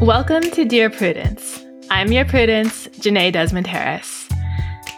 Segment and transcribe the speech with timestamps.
[0.00, 1.62] Welcome to Dear Prudence.
[1.90, 4.26] I'm your Prudence, Jenée Desmond Harris.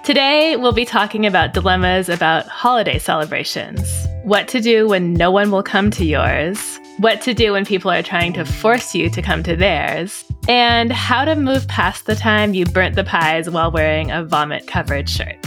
[0.04, 5.50] Today, we'll be talking about dilemmas about holiday celebrations, what to do when no one
[5.50, 9.20] will come to yours, what to do when people are trying to force you to
[9.20, 13.72] come to theirs, and how to move past the time you burnt the pies while
[13.72, 15.44] wearing a vomit covered shirt.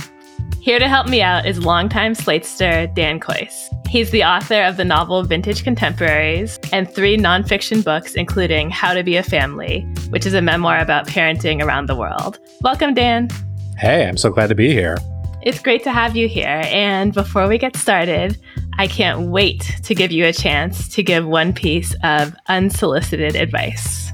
[0.59, 3.70] Here to help me out is longtime Slatester Dan Kois.
[3.96, 9.04] He's the author of the novel Vintage Contemporaries and three nonfiction books, including How to
[9.04, 12.38] Be a Family, which is a memoir about parenting around the world.
[12.59, 13.30] Welcome, Dan.
[13.77, 14.98] Hey, I'm so glad to be here.
[15.44, 16.63] It's great to have you here.
[16.66, 18.38] And before we get started,
[18.77, 24.12] I can't wait to give you a chance to give one piece of unsolicited advice.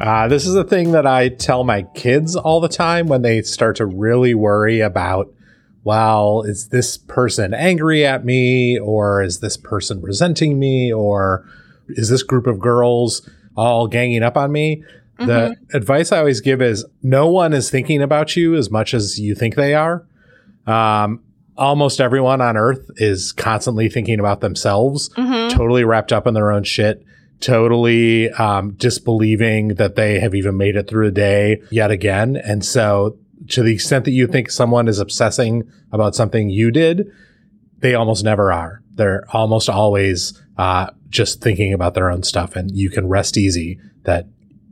[0.00, 3.42] Uh, this is a thing that I tell my kids all the time when they
[3.42, 5.30] start to really worry about
[5.88, 11.48] well, is this person angry at me or is this person resenting me or
[11.88, 14.84] is this group of girls all ganging up on me?
[15.18, 15.26] Mm-hmm.
[15.28, 19.18] The advice I always give is no one is thinking about you as much as
[19.18, 20.06] you think they are.
[20.66, 21.22] Um,
[21.56, 25.56] almost everyone on earth is constantly thinking about themselves, mm-hmm.
[25.56, 27.02] totally wrapped up in their own shit,
[27.40, 32.36] totally um, disbelieving that they have even made it through the day yet again.
[32.36, 33.16] And so
[33.48, 37.10] to the extent that you think someone is obsessing about something you did,
[37.78, 38.82] they almost never are.
[38.94, 43.78] They're almost always uh, just thinking about their own stuff, and you can rest easy
[44.04, 44.26] that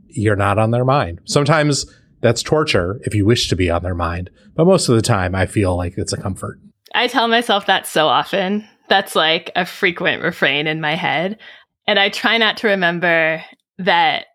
[0.07, 1.21] you're not on their mind.
[1.25, 1.85] Sometimes
[2.21, 5.35] that's torture if you wish to be on their mind, but most of the time,
[5.35, 6.59] I feel like it's a comfort.
[6.93, 8.67] I tell myself that so often.
[8.89, 11.37] That's like a frequent refrain in my head.
[11.87, 13.43] And I try not to remember
[13.79, 14.25] that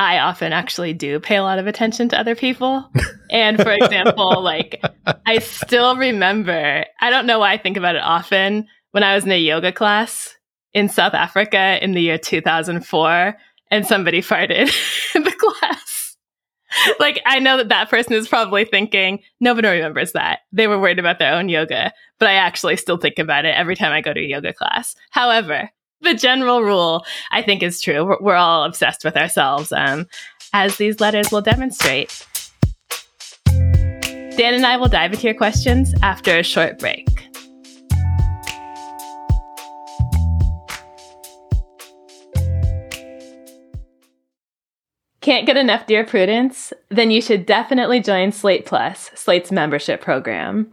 [0.00, 2.90] I often actually do pay a lot of attention to other people.
[3.30, 4.82] And for example, like
[5.26, 9.26] I still remember, I don't know why I think about it often, when I was
[9.26, 10.34] in a yoga class
[10.72, 13.36] in South Africa in the year 2004
[13.70, 14.74] and somebody farted
[15.14, 16.16] in the class.
[16.98, 20.38] Like I know that that person is probably thinking, nobody remembers that.
[20.50, 23.76] They were worried about their own yoga, but I actually still think about it every
[23.76, 24.96] time I go to a yoga class.
[25.10, 25.68] However,
[26.00, 28.04] the general rule, I think, is true.
[28.04, 30.06] We're, we're all obsessed with ourselves, um,
[30.52, 32.26] as these letters will demonstrate.
[33.46, 37.06] Dan and I will dive into your questions after a short break.
[45.20, 46.72] Can't get enough Dear Prudence?
[46.88, 50.72] Then you should definitely join Slate Plus, Slate's membership program.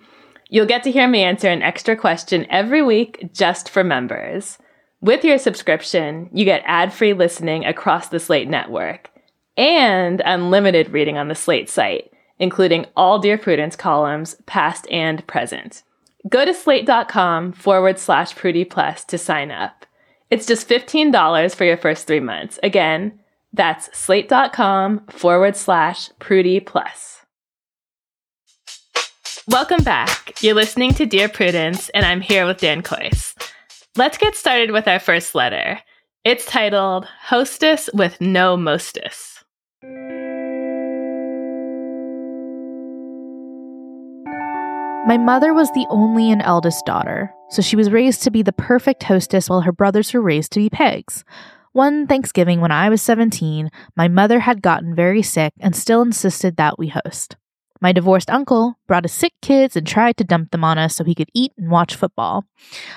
[0.49, 4.57] You'll get to hear me answer an extra question every week just for members.
[5.01, 9.11] With your subscription, you get ad free listening across the Slate network
[9.55, 15.83] and unlimited reading on the Slate site, including all Dear Prudence columns, past and present.
[16.27, 19.85] Go to slate.com forward slash Prudie Plus to sign up.
[20.31, 22.59] It's just $15 for your first three months.
[22.63, 23.19] Again,
[23.53, 27.21] that's slate.com forward slash Prudie Plus.
[29.47, 30.41] Welcome back.
[30.41, 33.35] You're listening to Dear Prudence, and I'm here with Dan Kois.
[33.97, 35.79] Let's get started with our first letter.
[36.23, 39.43] It's titled Hostess with No Mostess.
[45.07, 48.53] My mother was the only and eldest daughter, so she was raised to be the
[48.53, 51.25] perfect hostess while her brothers were raised to be pigs.
[51.71, 56.57] One Thanksgiving when I was 17, my mother had gotten very sick and still insisted
[56.57, 57.35] that we host.
[57.79, 61.03] My divorced uncle brought his sick kids and tried to dump them on us so
[61.03, 62.45] he could eat and watch football.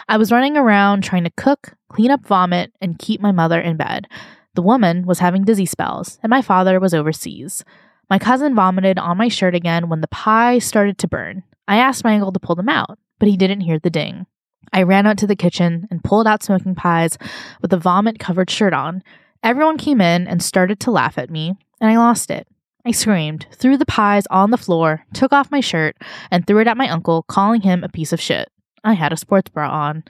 [0.08, 3.76] I was running around trying to cook, clean up vomit, and keep my mother in
[3.76, 4.06] bed.
[4.54, 7.64] The woman was having dizzy spells, and my father was overseas.
[8.08, 11.44] My cousin vomited on my shirt again when the pie started to burn.
[11.68, 14.26] I asked my uncle to pull them out, but he didn't hear the ding.
[14.72, 17.18] I ran out to the kitchen and pulled out smoking pies
[17.60, 19.02] with a vomit covered shirt on.
[19.42, 22.48] Everyone came in and started to laugh at me, and I lost it.
[22.84, 25.96] I screamed, threw the pies on the floor, took off my shirt,
[26.30, 28.50] and threw it at my uncle, calling him a piece of shit.
[28.82, 30.04] I had a sports bra on.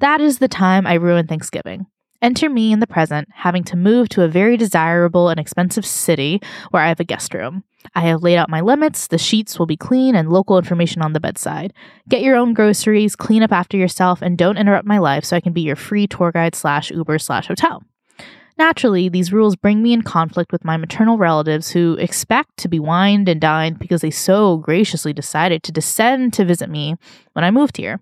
[0.00, 1.86] That is the time I ruined Thanksgiving.
[2.22, 6.40] Enter me in the present, having to move to a very desirable and expensive city
[6.70, 7.64] where I have a guest room.
[7.94, 11.12] I have laid out my limits, the sheets will be clean, and local information on
[11.12, 11.74] the bedside.
[12.08, 15.40] Get your own groceries, clean up after yourself, and don't interrupt my life so I
[15.40, 17.82] can be your free tour guide slash Uber slash hotel.
[18.56, 22.78] Naturally, these rules bring me in conflict with my maternal relatives who expect to be
[22.78, 26.94] wined and dined because they so graciously decided to descend to visit me
[27.32, 28.00] when I moved here.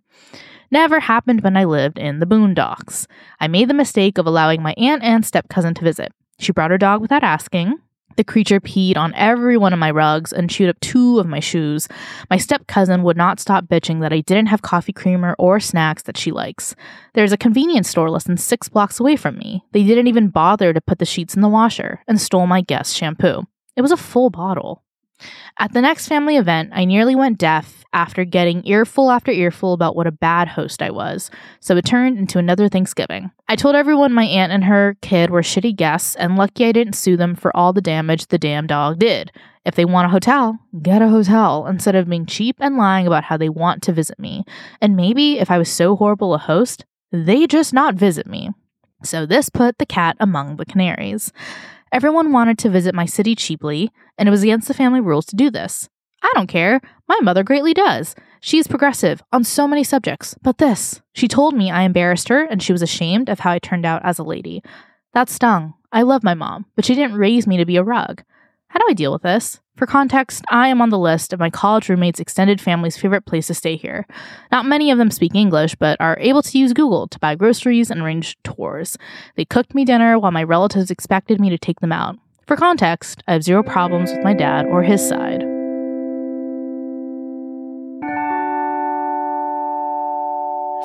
[0.71, 3.07] Never happened when I lived in the boondocks.
[3.41, 6.13] I made the mistake of allowing my aunt and step cousin to visit.
[6.39, 7.79] She brought her dog without asking.
[8.17, 11.41] The creature peed on every one of my rugs and chewed up two of my
[11.41, 11.89] shoes.
[12.31, 16.03] My step cousin would not stop bitching that I didn't have coffee creamer or snacks
[16.03, 16.75] that she likes.
[17.15, 19.65] There's a convenience store less than six blocks away from me.
[19.73, 22.97] They didn't even bother to put the sheets in the washer and stole my guest
[22.97, 23.43] shampoo.
[23.77, 24.83] It was a full bottle.
[25.59, 29.95] At the next family event, I nearly went deaf after getting earful after earful about
[29.95, 31.31] what a bad host I was,
[31.61, 33.31] so it turned into another Thanksgiving.
[33.49, 36.95] I told everyone my aunt and her kid were shitty guests, and lucky I didn't
[36.95, 39.31] sue them for all the damage the damn dog did.
[39.65, 43.25] If they want a hotel, get a hotel instead of being cheap and lying about
[43.25, 44.45] how they want to visit me.
[44.81, 48.51] And maybe if I was so horrible a host, they just not visit me.
[49.05, 51.33] So this put the cat among the canaries.
[51.93, 55.37] Everyone wanted to visit my city cheaply, and it was against the family rules to
[55.37, 55.91] do this.
[56.23, 56.81] I don't care.
[57.07, 58.15] My mother greatly does.
[58.41, 61.03] She is progressive on so many subjects, but this.
[61.13, 64.01] She told me I embarrassed her and she was ashamed of how I turned out
[64.05, 64.63] as a lady.
[65.13, 65.75] That stung.
[65.93, 68.23] I love my mom, but she didn't raise me to be a rug.
[68.73, 69.61] How do I deal with this?
[69.77, 73.49] For context, I am on the list of my college roommates' extended family's favorite place
[73.49, 74.07] to stay here.
[74.51, 77.91] Not many of them speak English, but are able to use Google to buy groceries
[77.91, 78.97] and arrange tours.
[79.37, 82.17] They cooked me dinner while my relatives expected me to take them out.
[82.47, 85.43] For context, I have zero problems with my dad or his side.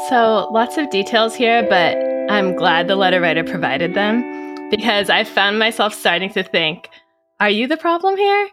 [0.10, 1.98] So, lots of details here, but
[2.30, 6.90] I'm glad the letter writer provided them because I found myself starting to think,
[7.40, 8.50] are you the problem here?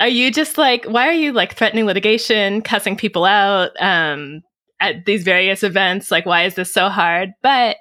[0.00, 4.42] Are you just like, why are you like threatening litigation, cussing people out um,
[4.80, 6.10] at these various events?
[6.10, 7.30] Like, why is this so hard?
[7.42, 7.76] But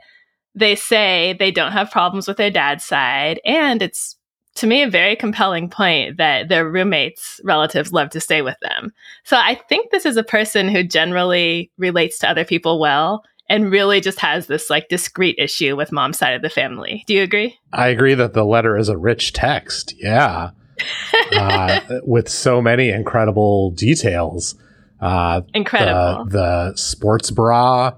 [0.53, 3.41] they say they don't have problems with their dad's side.
[3.45, 4.15] And it's
[4.55, 8.93] to me a very compelling point that their roommates relatives love to stay with them
[9.23, 13.71] so i think this is a person who generally relates to other people well and
[13.71, 17.23] really just has this like discrete issue with mom's side of the family do you
[17.23, 19.95] agree I agree that the letter is a rich text.
[19.97, 20.51] Yeah.
[21.35, 24.55] uh, with so many incredible details.
[25.01, 26.31] Uh, incredible the,
[26.71, 27.93] the sports bra.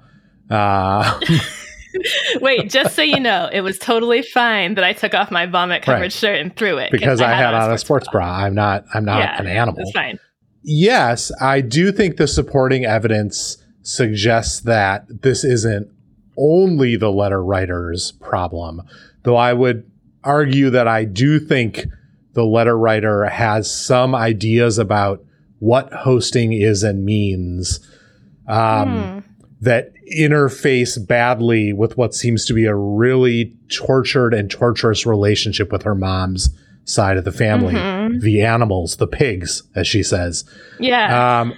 [0.49, 1.19] Uh,
[2.41, 5.81] Wait, just so you know, it was totally fine that I took off my vomit
[5.81, 6.11] covered Right.
[6.11, 8.25] shirt and threw it because I, had on a sports bra.
[8.29, 8.85] I'm not.
[8.93, 9.81] I'm not Yeah, an animal.
[9.81, 10.19] It's fine.
[10.63, 13.57] Yes, I do think the supporting evidence
[13.87, 15.87] suggests that this isn't
[16.37, 18.81] only the letter writer's problem,
[19.23, 19.89] though I would
[20.23, 21.85] argue that I do think
[22.33, 25.23] the letter writer has some ideas about
[25.59, 27.79] what hosting is and means
[28.47, 29.19] um, Hmm.
[29.61, 35.81] that interface badly with what seems to be a really tortured and torturous relationship with
[35.83, 36.49] her mom's
[36.83, 38.21] side of the family Mhm.
[38.21, 40.43] the animals, the pigs, as she says.
[40.79, 41.39] Yeah.
[41.41, 41.53] Um,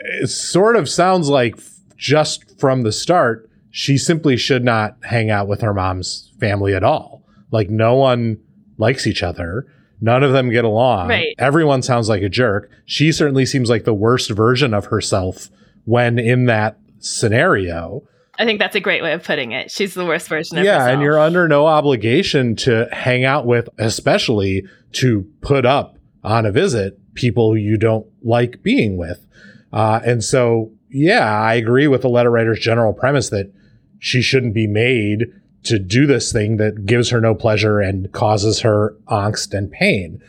[0.00, 1.58] it sort of sounds like
[1.96, 6.82] just from the start, she simply should not hang out with her mom's family at
[6.82, 7.22] all.
[7.50, 8.38] Like, no one
[8.78, 9.66] likes each other.
[10.00, 11.08] None of them get along.
[11.08, 11.34] Right.
[11.38, 12.70] Everyone sounds like a jerk.
[12.86, 15.50] She certainly seems like the worst version of herself
[15.84, 18.02] when in that scenario.
[18.38, 19.70] I think that's a great way of putting it.
[19.70, 20.74] She's the worst version of herself.
[20.74, 20.94] Yeah, herself.
[20.94, 26.52] and you're under no obligation to hang out with, especially to put up on a
[26.52, 29.26] visit people you don't like being with.
[29.72, 33.52] Uh, and so, yeah, I agree with the letter writer's general premise that
[33.98, 35.26] she shouldn't be made
[35.62, 40.20] to do this thing that gives her no pleasure and causes her angst and pain.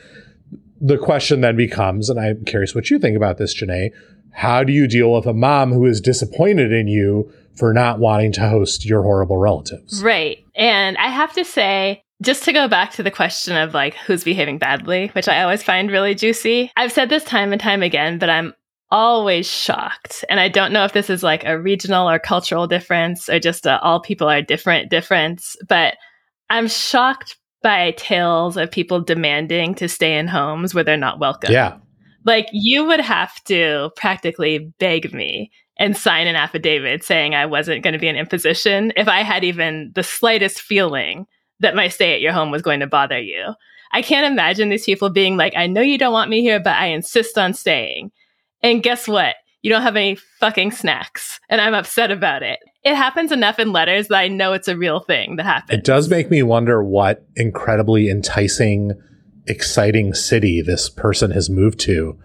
[0.80, 3.92] The question then becomes, and I'm curious what you think about this, Jenée.
[4.34, 8.32] How do you deal with a mom who is disappointed in you for not wanting
[8.34, 10.02] to host your horrible relatives?
[10.04, 10.40] Right.
[10.56, 14.24] And I have to say, just to go back to the question of like who's
[14.24, 16.72] behaving badly, which I always find really juicy.
[16.76, 18.54] I've said this time and time again, but I'm
[18.92, 20.26] always shocked.
[20.30, 23.66] And I don't know if this is like a regional or cultural difference or just
[23.66, 25.96] a all people are different difference, but
[26.50, 31.52] I'm shocked by tales of people demanding to stay in homes where they're not welcome.
[31.52, 31.78] Yeah.
[32.26, 37.84] Like you would have to practically beg me and sign an affidavit saying I wasn't
[37.84, 41.26] going to be an imposition if I had even the slightest feeling
[41.60, 43.54] that my stay at your home was going to bother you.
[43.92, 46.76] I can't imagine these people being like, I know you don't want me here, but
[46.76, 48.12] I insist on staying.
[48.64, 49.36] And guess what?
[49.62, 51.40] You don't have any fucking snacks.
[51.50, 52.60] And I'm upset about it.
[52.84, 55.78] It happens enough in letters that I know it's a real thing that happens.
[55.80, 58.94] It does make me wonder what incredibly enticing,
[59.46, 62.18] exciting city this person has moved to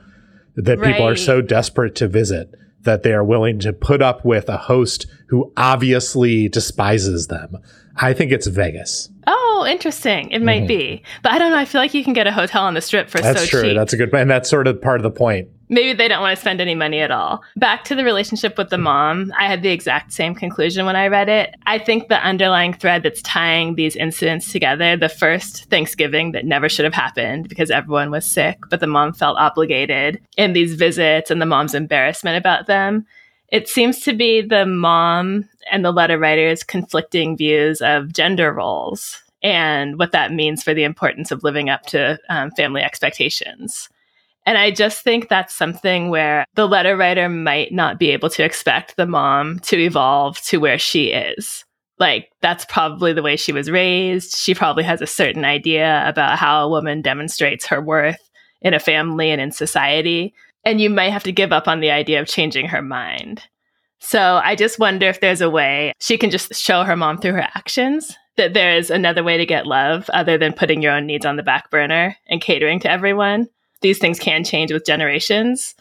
[0.56, 4.48] that people are so desperate to visit that they are willing to put up with
[4.48, 7.56] a host who obviously despises them.
[7.96, 9.10] I think it's Vegas.
[9.26, 10.30] Oh, interesting.
[10.30, 10.68] It might Mhm.
[10.68, 11.02] be.
[11.22, 11.58] But I don't know.
[11.58, 13.62] I feel like you can get a hotel on the strip for That's so true.
[13.62, 13.76] cheap.
[13.76, 15.48] That's a good and that's sort of part of the point.
[15.68, 17.42] Maybe they don't want to spend any money at all.
[17.56, 21.08] Back to the relationship with the mom, I had the exact same conclusion when I
[21.08, 21.54] read it.
[21.66, 26.68] I think the underlying thread that's tying these incidents together, the first Thanksgiving that never
[26.68, 31.30] should have happened because everyone was sick, but the mom felt obligated in these visits
[31.30, 33.06] and the mom's embarrassment about them.
[33.48, 39.22] It seems to be the mom and the letter writer's conflicting views of gender roles
[39.42, 43.88] and what that means for the importance of living up to um, family expectations.
[44.46, 48.44] And I just think that's something where the letter writer might not be able to
[48.44, 51.64] expect the mom to evolve to where she is.
[51.98, 54.36] Like, that's probably the way she was raised.
[54.36, 58.20] She probably has a certain idea about how a woman demonstrates her worth
[58.62, 60.32] in a family and in society.
[60.64, 63.42] And you might have to give up on the idea of changing her mind.
[63.98, 67.32] So I just wonder if there's a way she can just show her mom through
[67.32, 71.06] her actions that there is another way to get love other than putting your own
[71.06, 73.48] needs on the back burner and catering to everyone.
[73.86, 75.76] These things can change with generations,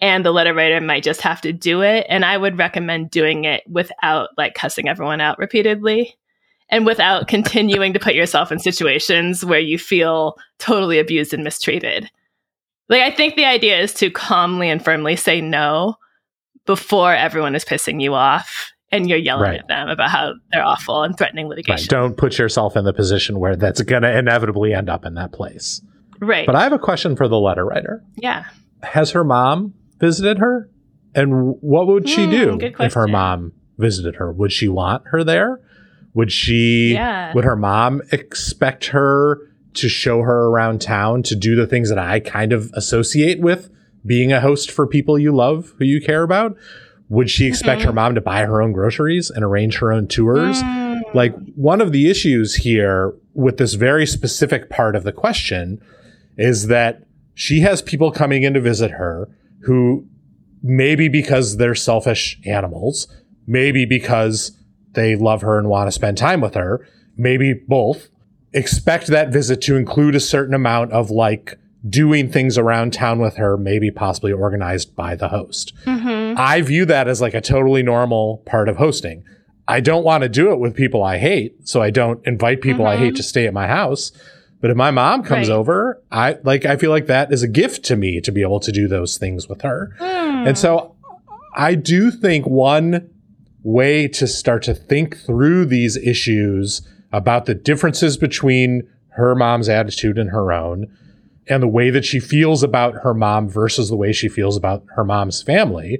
[0.00, 2.06] and the letter writer might just have to do it.
[2.08, 6.16] And I would recommend doing it without like cussing everyone out repeatedly
[6.68, 12.08] and without continuing to put yourself in situations where you feel totally abused and mistreated.
[12.88, 15.96] Like, I think the idea is to calmly and firmly say no
[16.64, 19.58] before everyone is pissing you off and you're yelling right.
[19.58, 21.82] at them about how they're awful and threatening litigation.
[21.82, 21.88] Right.
[21.88, 25.32] Don't put yourself in the position where that's going to inevitably end up in that
[25.32, 25.82] place.
[26.20, 26.46] Right.
[26.46, 28.04] But I have a question for the letter writer.
[28.16, 28.44] Yeah.
[28.82, 30.70] Has her mom visited her?
[31.14, 34.32] And what would she mm, do if her mom visited her?
[34.32, 35.60] Would she want her there?
[36.14, 37.32] Would she, yeah.
[37.34, 39.38] would her mom expect her
[39.74, 43.70] to show her around town to do the things that I kind of associate with
[44.04, 46.56] being a host for people you love, who you care about?
[47.08, 47.88] Would she expect mm-hmm.
[47.88, 50.62] her mom to buy her own groceries and arrange her own tours?
[50.62, 51.14] Mm.
[51.14, 55.80] Like one of the issues here with this very specific part of the question
[56.38, 57.02] is that
[57.34, 59.28] she has people coming in to visit her
[59.62, 60.06] who
[60.62, 63.06] maybe because they're selfish animals,
[63.46, 64.56] maybe because
[64.94, 68.08] they love her and want to spend time with her, maybe both,
[68.52, 73.36] expect that visit to include a certain amount of like doing things around town with
[73.36, 75.72] her, maybe possibly organized by the host.
[75.84, 76.34] Mm-hmm.
[76.38, 79.24] I view that as like a totally normal part of hosting.
[79.68, 82.84] I don't want to do it with people I hate, so I don't invite people
[82.84, 82.94] mm-hmm.
[82.94, 83.16] I hate mm-hmm.
[83.16, 84.12] to stay at my house.
[84.60, 85.54] But if my mom comes right.
[85.54, 88.60] over, I like I feel like that is a gift to me to be able
[88.60, 89.94] to do those things with her.
[90.00, 90.48] Mm.
[90.48, 90.96] And so
[91.54, 93.08] I do think one
[93.62, 100.18] way to start to think through these issues about the differences between her mom's attitude
[100.18, 100.86] and her own
[101.48, 104.84] and the way that she feels about her mom versus the way she feels about
[104.94, 105.98] her mom's family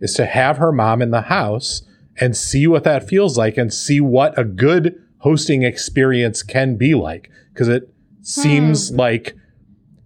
[0.00, 1.82] is to have her mom in the house
[2.18, 6.94] and see what that feels like and see what a good hosting experience can be
[6.94, 7.88] like because it
[8.26, 8.96] seems hmm.
[8.96, 9.34] like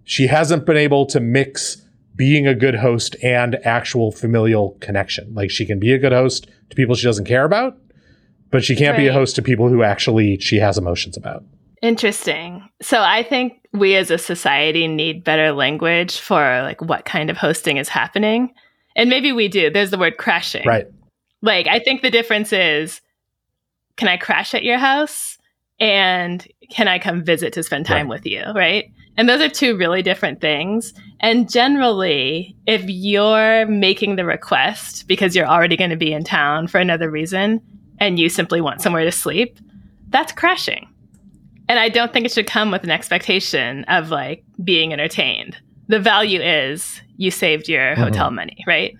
[0.03, 1.85] she hasn't been able to mix
[2.15, 6.47] being a good host and actual familial connection like she can be a good host
[6.69, 7.77] to people she doesn't care about
[8.51, 9.03] but she can't right.
[9.03, 11.43] be a host to people who actually she has emotions about
[11.81, 12.69] Interesting.
[12.81, 17.37] So I think we as a society need better language for like what kind of
[17.37, 18.53] hosting is happening.
[18.95, 19.71] And maybe we do.
[19.71, 20.65] There's the word crashing.
[20.65, 20.85] Right.
[21.41, 23.01] Like I think the difference is
[23.97, 25.30] can I crash at your house
[25.81, 28.15] and can I come visit to spend time right.
[28.15, 28.89] with you, right?
[29.17, 30.93] And those are two really different things.
[31.19, 36.67] And generally, if you're making the request because you're already going to be in town
[36.67, 37.59] for another reason
[37.99, 39.59] and you simply want somewhere to sleep,
[40.07, 40.87] that's crashing
[41.71, 45.55] and I don't think it should come with an expectation of like being entertained.
[45.87, 48.01] The value is you saved your mm-hmm.
[48.01, 48.93] hotel money, right?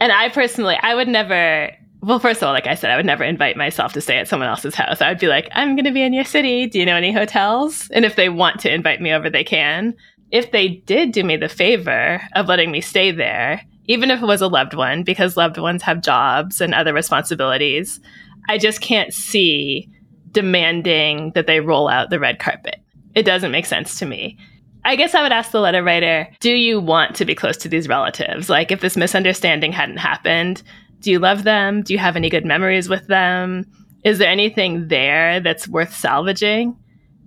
[0.00, 3.06] And I personally, I would never, well, first of all, like I said, I would
[3.06, 5.00] never invite myself to stay at someone else's house.
[5.00, 6.66] I would be like, I'm going to be in your city.
[6.66, 7.88] Do you know any hotels?
[7.92, 9.94] And if they want to invite me over, they can.
[10.32, 14.26] If they did do me the favor of letting me stay there, even if it
[14.26, 18.00] was a loved one, because loved ones have jobs and other responsibilities,
[18.48, 19.88] I just can't see
[20.32, 22.80] demanding that they roll out the red carpet.
[23.14, 24.38] It doesn't make sense to me.
[24.84, 27.68] I guess I would ask the letter writer Do you want to be close to
[27.68, 28.48] these relatives?
[28.48, 30.62] Like, if this misunderstanding hadn't happened,
[31.02, 31.82] do you love them?
[31.82, 33.66] Do you have any good memories with them?
[34.04, 36.76] Is there anything there that's worth salvaging?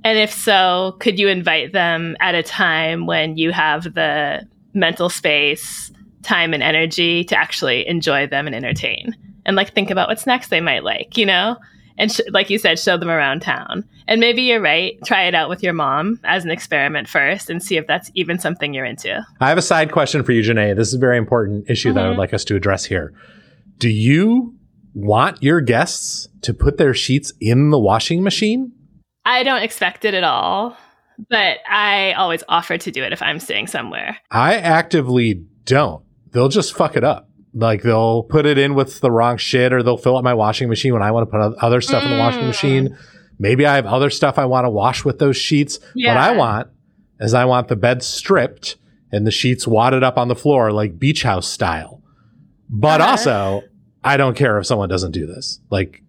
[0.03, 5.10] And if so, could you invite them at a time when you have the mental
[5.10, 5.91] space,
[6.24, 9.15] time, and energy to actually enjoy them and entertain?
[9.46, 11.58] And like think about what snacks they might like, you know?
[11.98, 13.84] and sh- like you said, show them around town.
[14.08, 14.98] And maybe you're right.
[15.05, 18.39] Try it out with your mom as an experiment first and see if that's even
[18.39, 19.25] something you're into.
[19.39, 20.75] I have a side question for you, Jenée.
[20.75, 21.96] This is a very important issue mm-hmm.
[21.96, 22.20] that I would mm-hmm.
[22.20, 23.13] like us to address here.
[23.77, 24.55] Do you
[24.94, 28.72] want your guests to put their sheets in the washing machine?
[29.25, 30.77] I don't expect it at all,
[31.29, 34.17] but I always offer to do it if I'm staying somewhere.
[34.32, 36.03] I actively don't.
[36.32, 37.29] They'll just fuck it up.
[37.53, 40.67] Like they'll put it in with the wrong shit or they'll fill up my washing
[40.70, 42.48] machine when I want to put other stuff in the washing Mm.
[42.48, 42.98] machine.
[43.39, 45.79] Maybe I have other stuff I want to wash with those sheets.
[45.94, 46.67] What I want
[47.20, 48.75] is I want the bed stripped
[49.12, 52.01] and the sheets wadded up on the floor like beach house style.
[52.70, 53.12] But Uh-huh.
[53.12, 53.64] also,
[54.04, 55.60] I don't care if someone doesn't do this.
[55.70, 56.02] Like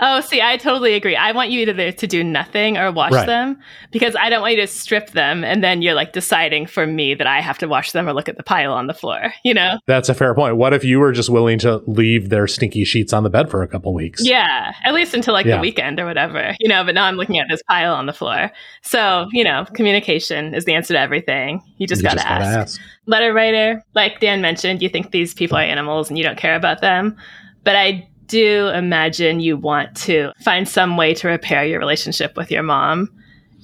[0.00, 1.16] Oh, see, I totally agree.
[1.16, 3.26] I want you either to do nothing or wash Right.
[3.26, 3.58] them
[3.90, 7.14] because I don't want you to strip them and then you're like deciding for me
[7.14, 9.54] that I have to wash them or look at the pile on the floor, you
[9.54, 9.78] know?
[9.86, 10.56] That's a fair point.
[10.56, 13.62] What if you were just willing to leave their stinky sheets on the bed for
[13.62, 14.24] a couple weeks?
[14.24, 15.56] Yeah, at least until like Yeah.
[15.56, 18.12] the weekend or whatever, you know, but now I'm looking at this pile on the
[18.12, 18.50] floor.
[18.82, 21.62] So, you know, communication is the answer to everything.
[21.78, 22.80] You just You got to gotta ask.
[23.06, 26.54] Letter writer, like Dan mentioned, you think these people are animals and you don't care
[26.56, 27.16] about them.
[27.64, 32.50] But I do imagine you want to find some way to repair your relationship with
[32.50, 33.10] your mom.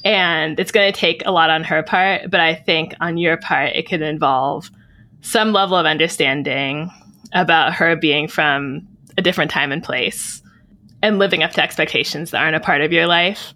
[0.04, 3.36] And it's going to take a lot on her part, but I think on your
[3.36, 4.70] part, it could involve
[5.20, 6.90] some level of understanding
[7.32, 8.86] about her being from
[9.16, 10.42] a different time and place
[11.02, 13.52] and living up to expectations that aren't a part of your life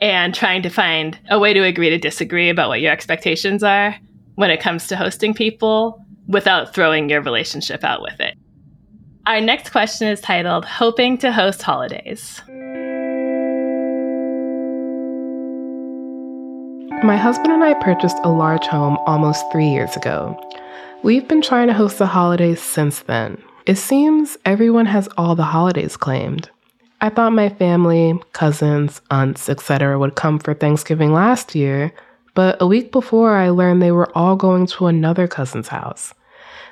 [0.00, 3.96] and trying to find a way to agree to disagree about what your expectations are
[4.34, 8.36] when it comes to hosting people without throwing your relationship out with it.
[9.28, 12.40] Our next question is titled Hoping to Host Holidays.
[17.04, 20.34] My husband and I purchased a large home almost three years ago.
[21.02, 23.36] We've been trying to host the holidays since then.
[23.66, 26.48] It seems everyone has all the holidays claimed.
[27.02, 31.92] I thought my family, cousins, aunts, etc., would come for Thanksgiving last year,
[32.32, 36.14] but a week before I learned they were all going to another cousin's house.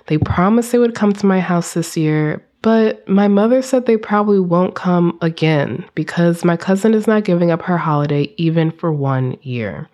[0.06, 3.96] They promised they would come to my house this year, but my mother said they
[3.96, 8.92] probably won't come again because my cousin is not giving up her holiday even for
[8.92, 9.88] one year.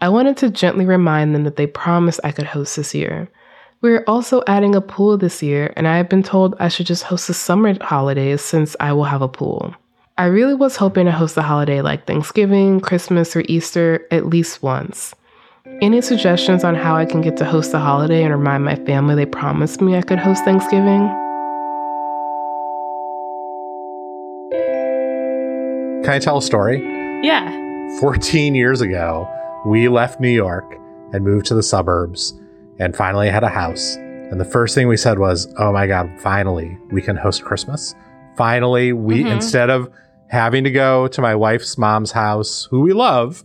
[0.00, 3.28] I wanted to gently remind them that they promised I could host this year.
[3.80, 7.04] We're also adding a pool this year, and I have been told I should just
[7.04, 9.74] host the summer holidays since I will have a pool.
[10.16, 14.62] I really was hoping to host a holiday like Thanksgiving, Christmas, or Easter at least
[14.62, 15.14] once.
[15.80, 19.14] Any suggestions on how I can get to host the holiday and remind my family
[19.14, 21.06] they promised me I could host Thanksgiving?
[26.02, 26.80] Can I tell a story?
[27.24, 27.48] Yeah.
[28.00, 29.28] 14 years ago,
[29.66, 30.64] we left New York
[31.12, 32.34] and moved to the suburbs
[32.80, 33.94] and finally had a house.
[33.96, 37.94] And the first thing we said was, Oh my God, finally, we can host Christmas.
[38.36, 39.30] Finally, we, Mhm.
[39.34, 39.88] instead of
[40.28, 43.44] having to go to my wife's mom's house, who we love,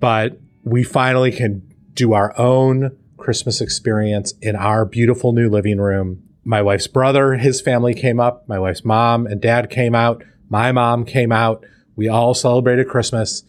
[0.00, 1.62] but we finally can
[1.94, 6.22] do our own Christmas experience in our beautiful new living room.
[6.44, 8.48] My wife's brother, his family came up.
[8.48, 10.24] My wife's mom and dad came out.
[10.48, 11.64] My mom came out.
[11.94, 13.44] We all celebrated Christmas.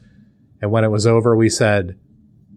[0.62, 1.98] And when it was over, we said,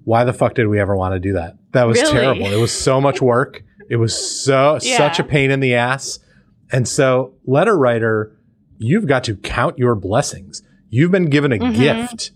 [0.04, 1.56] why the fuck did we ever want to do that?
[1.72, 2.12] That was Really?
[2.12, 2.46] terrible.
[2.52, 3.62] It was so much work.
[3.88, 4.96] It was so Yeah.
[4.98, 6.18] such a pain in the ass.
[6.70, 8.36] And so, letter writer,
[8.78, 10.62] you've got to count your blessings.
[10.90, 11.76] You've been given a Mhm.
[11.76, 12.30] gift,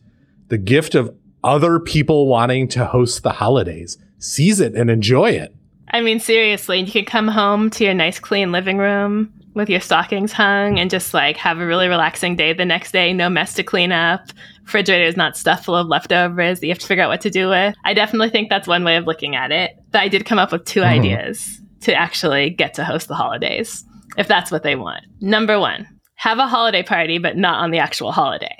[0.49, 3.99] the gift of other people wanting to host the holidays.
[4.19, 5.55] Seize it and enjoy it.
[5.93, 9.81] I mean, seriously, you can come home to your nice, clean living room with your
[9.81, 13.13] stockings hung and just like have a really relaxing day the next day.
[13.13, 14.21] No mess to clean up.
[14.63, 17.31] Refrigerator is not stuffed full of leftovers that you have to figure out what to
[17.31, 17.75] do with.
[17.85, 19.73] I definitely think that's one way of looking at it.
[19.91, 20.85] But I did come up with 2 Mhm.
[20.85, 23.85] ideas to actually get to host the holidays,
[24.17, 25.03] if that's what they want.
[25.21, 28.55] Number one, have a holiday party, but not on the actual holiday.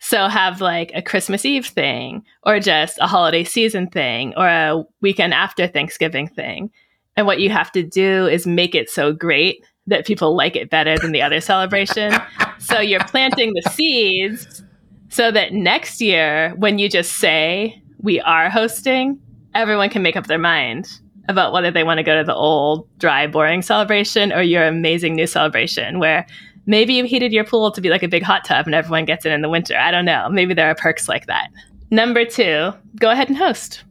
[0.00, 4.84] So have like a Christmas Eve thing, or just a holiday season thing, or a
[5.00, 6.70] weekend after Thanksgiving thing.
[7.16, 10.70] And what you have to do is make it so great that people like it
[10.70, 12.14] better than the other celebration.
[12.60, 14.64] So you're planting the seeds
[15.10, 19.20] so that next year, when you just say we are hosting,
[19.54, 20.88] everyone can make up their mind
[21.28, 25.14] about whether they want to go to the old, dry, boring celebration or your amazing
[25.14, 26.26] new celebration where
[26.68, 29.24] maybe you heated your pool to be like a big hot tub and everyone gets
[29.24, 29.76] in in the winter.
[29.76, 30.28] I don't know.
[30.30, 31.48] Maybe there are perks like that.
[31.90, 33.82] Number two, go ahead and host.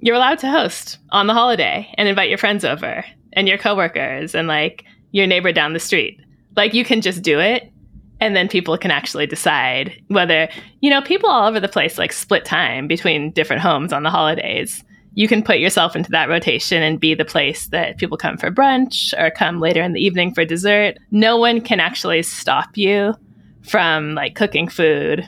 [0.00, 4.34] You're allowed to host on the holiday and invite your friends over and your coworkers
[4.34, 6.18] and like your neighbor down the street.
[6.56, 7.70] Like you can just do it
[8.18, 10.48] and then people can actually decide whether,
[10.80, 14.10] you know, people all over the place like split time between different homes on the
[14.10, 14.82] holidays.
[15.16, 18.50] You can put yourself into that rotation and be the place that people come for
[18.50, 20.98] brunch or come later in the evening for dessert.
[21.10, 23.14] No one can actually stop you
[23.62, 25.26] from like cooking food,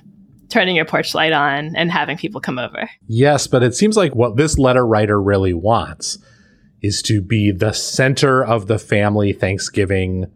[0.51, 2.89] turning your porch light on, and having people come over.
[3.07, 6.19] Yes, but it seems like what this letter writer really wants
[6.83, 10.27] is to be the center of the family Thanksgiving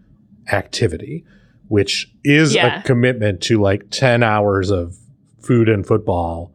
[0.51, 1.25] activity,
[1.69, 2.81] which is Yeah.
[2.81, 4.97] a commitment to like 10 hours of
[5.43, 6.55] food and football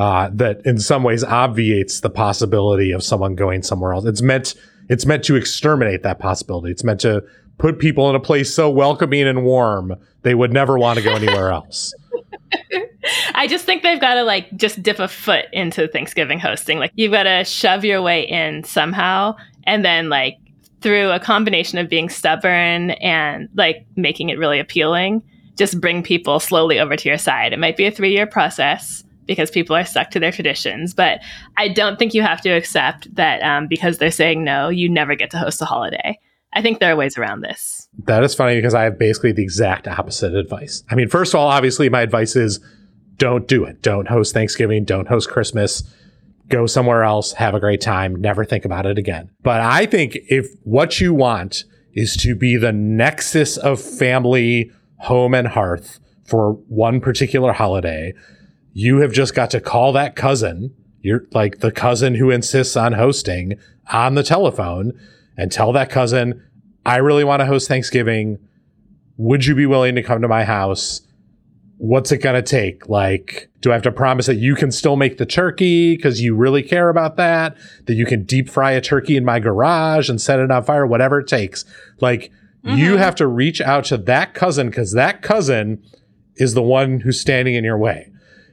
[0.00, 4.06] uh, that in some ways obviates the possibility of someone going somewhere else.
[4.06, 4.54] It's meant
[4.88, 6.70] It's meant to exterminate that possibility.
[6.72, 7.22] It's meant to
[7.58, 11.12] put people in a place so welcoming and warm they would never want to go
[11.12, 11.92] anywhere else.
[13.34, 16.78] I just think they've got to like just dip a foot into Thanksgiving hosting.
[16.78, 20.38] Like you've got to shove your way in somehow and then like
[20.80, 25.22] through a combination of being stubborn and like making it really appealing,
[25.56, 27.52] just bring people slowly over to your side.
[27.52, 31.20] It might be a 3-year process because people are stuck to their traditions, but
[31.56, 35.14] I don't think you have to accept that um, because they're saying no, you never
[35.14, 36.18] get to host a holiday.
[36.52, 37.88] I think there are ways around this.
[38.04, 40.82] That is funny because I have basically the exact opposite advice.
[40.90, 42.60] I mean, first of all, obviously, my advice is
[43.16, 43.82] don't do it.
[43.82, 44.84] Don't host Thanksgiving.
[44.84, 45.82] Don't host Christmas.
[46.48, 47.32] Go somewhere else.
[47.34, 48.16] Have a great time.
[48.16, 49.30] Never think about it again.
[49.42, 55.34] But I think if what you want is to be the nexus of family, home,
[55.34, 58.12] and hearth for one particular holiday,
[58.72, 60.74] you have just got to call that cousin.
[61.00, 63.54] You're like the cousin who insists on hosting
[63.92, 64.92] on the telephone
[65.36, 66.42] and tell that cousin,
[66.84, 68.38] I really want to host Thanksgiving.
[69.16, 71.00] Would you be willing to come to my house?
[71.78, 72.88] What's it going to take?
[72.88, 76.34] Like, do I have to promise that you can still make the turkey because you
[76.34, 77.56] really care about that?
[77.86, 80.86] That you can deep fry a turkey in my garage and set it on fire,
[80.86, 81.64] whatever it takes.
[82.00, 82.30] Like,
[82.62, 82.76] mm-hmm.
[82.76, 85.82] you have to reach out to that cousin because that cousin
[86.36, 88.10] is the one who's standing in your way.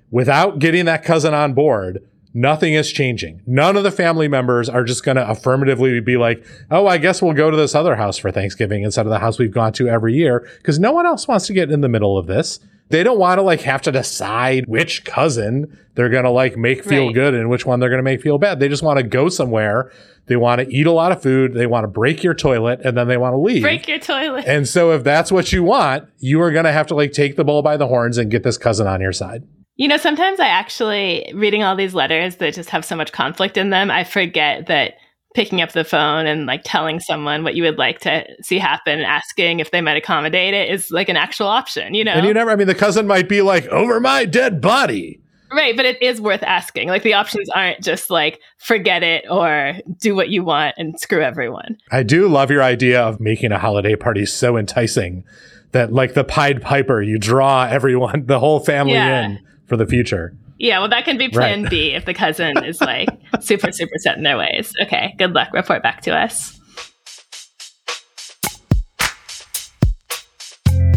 [0.10, 2.02] Without getting that cousin on board,
[2.38, 3.42] Nothing is changing.
[3.48, 7.20] None of the family members are just going to affirmatively be like, oh, I guess
[7.20, 9.88] we'll go to this other house for Thanksgiving instead of the house we've gone to
[9.88, 12.60] every year because no one else wants to get in the middle of this.
[12.90, 16.84] They don't want to like have to decide which cousin they're going to like make
[16.84, 17.16] feel right.
[17.16, 18.60] good and which one they're going to make feel bad.
[18.60, 19.92] They just want to go somewhere.
[20.28, 21.56] They want to eat a lot of food.
[21.56, 23.64] They want to break your toilet and then they want to leave.
[23.64, 24.46] Break your toilet.
[24.46, 27.36] And so if that's what you want, you are going to have to like take
[27.36, 29.44] the bull by the horns and get this cousin on your side.
[29.78, 33.58] You know, sometimes I actually, reading all these letters that just have so much conflict
[33.58, 34.96] in them, I forget that
[35.36, 39.02] picking up the phone and like telling someone what you would like to see happen,
[39.02, 42.14] asking if they might accommodate it is like an actual option, you know?
[42.14, 45.22] And you never, I mean, the cousin might be like, over my dead body.
[45.54, 46.88] Right, but it is worth asking.
[46.90, 51.22] Like the options aren't just like forget it or do what you want and screw
[51.22, 51.78] everyone.
[51.92, 55.24] I do love your idea of making a holiday party so enticing
[55.72, 59.26] that like the Pied Piper, you draw everyone, the whole family yeah.
[59.26, 60.34] in for the future.
[60.58, 61.70] Yeah, well, that can be plan right.
[61.70, 63.10] B if the cousin is like
[63.42, 64.74] super, super set in their ways.
[64.82, 65.54] Okay, good luck.
[65.54, 66.54] Report back to us.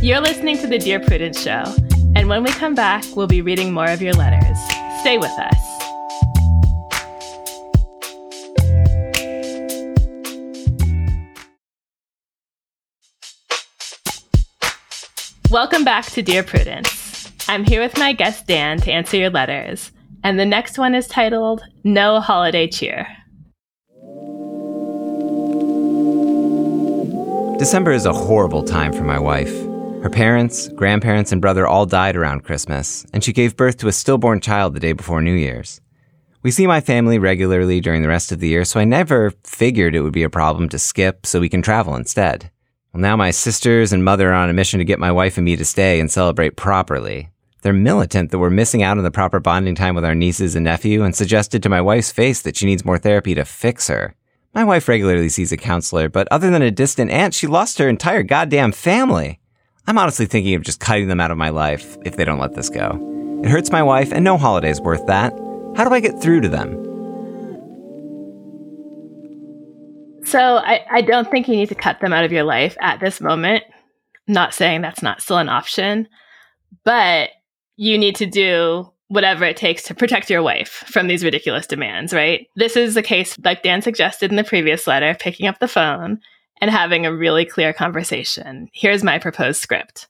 [0.03, 1.65] You're listening to the Dear Prudence Show,
[2.17, 4.59] and when we come back, we'll be reading more of your letters.
[5.01, 5.57] Stay with us.
[15.51, 17.30] Welcome back to Dear Prudence.
[17.51, 19.91] I'm here with my guest Dan to answer your letters,
[20.23, 23.09] and the next one is titled No Holiday Cheer.
[27.59, 29.53] December is a horrible time for my wife.
[30.01, 33.93] Her parents, grandparents, and brother all died around Christmas, and she gave birth to a
[33.93, 35.81] stillborn child the day before New Year's.
[36.45, 39.97] We see my family regularly during the rest of the year, so I never figured
[39.97, 42.53] it would be a problem to skip so we can travel instead.
[42.93, 45.45] Well, now my sisters and mother are on a mission to get my wife and
[45.45, 47.30] me to stay and celebrate properly.
[47.63, 50.65] They're militant that we're missing out on the proper bonding time with our nieces and
[50.65, 54.15] nephew and suggested to my wife's face that she needs more therapy to fix her.
[54.55, 57.89] My wife regularly sees a counselor, but other than a distant aunt, she lost her
[57.89, 59.39] entire goddamn family.
[59.87, 62.55] I'm honestly thinking of just cutting them out of my life if they don't let
[62.55, 62.99] this go.
[63.45, 65.33] It hurts my wife, and no holiday's worth that.
[65.77, 66.87] How do I get through to them?
[70.25, 73.01] So I, I don't think you need to cut them out of your life at
[73.01, 73.65] this moment.
[74.27, 76.09] not saying that's not still an option,
[76.85, 77.31] but
[77.81, 82.13] you need to do whatever it takes to protect your wife from these ridiculous demands,
[82.13, 82.47] right?
[82.55, 86.21] This is a case, like Dan suggested in the previous letter, picking up the phone
[86.61, 88.69] and having a really clear conversation.
[88.75, 90.09] Here's my proposed script.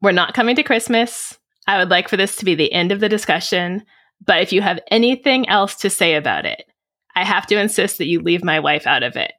[0.00, 1.38] We're not coming to Christmas.
[1.66, 3.84] I would like for this to be the end of the discussion,
[4.24, 6.64] but if you have anything else to say about it,
[7.14, 9.34] I have to insist that you leave my wife out of it.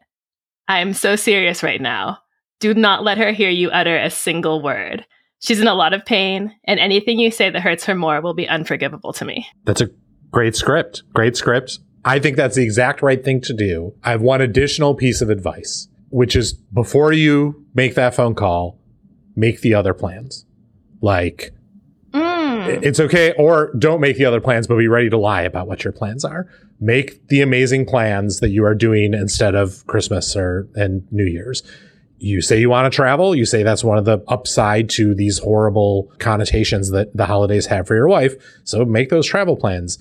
[0.68, 2.20] I am so serious right now.
[2.60, 5.04] Do not let her hear you utter a single word.
[5.42, 8.36] She's in a lot of pain, and anything you say that hurts her more will
[8.36, 9.48] be unforgivable to me.
[9.66, 9.90] That's a
[10.30, 11.02] great script.
[11.14, 11.80] Great script.
[12.06, 13.96] I think that's the exact right thing to do.
[14.04, 18.80] I have one additional piece of advice, which is before you make that phone call,
[19.36, 20.46] make the other plans.
[21.02, 21.56] Like,
[22.12, 22.84] mm.
[22.84, 25.84] it's okay, or don't make the other plans, but be ready to lie about what
[25.84, 26.48] your plans are.
[26.80, 31.64] Make the amazing plans that you are doing instead of Christmas or and New Year's
[32.22, 33.36] you say you want to travel.
[33.36, 37.88] You say that's one of the upside to these horrible connotations that the holidays have
[37.88, 38.36] for your wife.
[38.64, 39.98] So make those travel plans.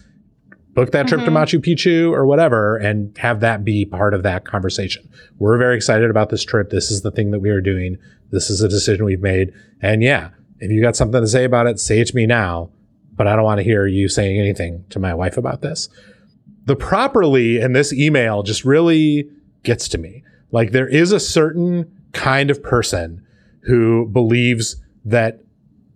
[0.75, 1.37] book that trip to mm-hmm.
[1.37, 5.09] Machu Picchu or whatever and have that be part of that conversation.
[5.39, 6.71] We're very excited about this trip.
[6.71, 7.97] This is the thing that we are doing.
[8.31, 9.53] This is a decision we've made.
[9.81, 12.71] And yeah, if you got something to say about it, say it to me now.
[13.15, 15.89] But I don't want to hear you saying anything to my wife about this.
[16.67, 19.29] The properly in this email just really
[19.63, 20.23] gets to me.
[20.53, 23.25] Like there is a certain kind of person
[23.63, 25.41] who believes that